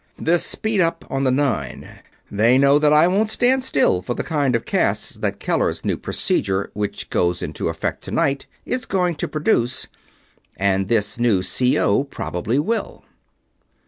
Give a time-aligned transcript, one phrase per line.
[0.17, 1.99] "This speed up on the Nine.
[2.31, 5.95] They know that I won't stand still for the kind of casts that Keller's new
[5.95, 9.85] procedure, which goes into effect tonight, is going to produce...
[10.57, 12.03] and this new C.O.
[12.05, 13.05] probably will."